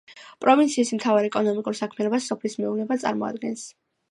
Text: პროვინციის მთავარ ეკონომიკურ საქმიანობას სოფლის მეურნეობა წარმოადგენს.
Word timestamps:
პროვინციის 0.45 0.91
მთავარ 0.99 1.27
ეკონომიკურ 1.27 1.77
საქმიანობას 1.81 2.31
სოფლის 2.33 2.57
მეურნეობა 2.63 2.99
წარმოადგენს. 3.05 3.71